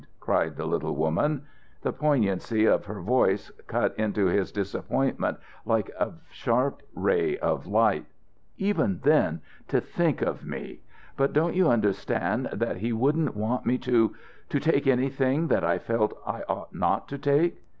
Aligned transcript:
cried 0.19 0.55
the 0.57 0.65
little 0.65 0.95
woman. 0.95 1.43
The 1.83 1.93
poignancy 1.93 2.65
of 2.65 2.85
her 2.85 3.01
voice 3.01 3.51
cut 3.67 3.93
into 3.99 4.25
his 4.25 4.51
disappointment 4.51 5.37
like 5.63 5.89
a 5.89 6.13
sharp 6.31 6.81
ray 6.95 7.37
of 7.37 7.67
light. 7.67 8.07
"Even 8.57 8.99
then 9.03 9.41
to 9.67 9.79
think 9.79 10.23
of 10.23 10.43
me. 10.43 10.79
But 11.17 11.33
don't 11.33 11.53
you 11.55 11.69
understand 11.69 12.47
that 12.51 12.77
he 12.77 12.91
wouldn't 12.91 13.35
want 13.35 13.67
me 13.67 13.77
to 13.77 14.15
to 14.49 14.59
take 14.59 14.87
anything 14.87 15.49
that 15.49 15.63
I 15.63 15.77
felt 15.77 16.19
I 16.25 16.41
ought 16.49 16.73
not 16.73 17.07
to 17.09 17.19
take?" 17.19 17.61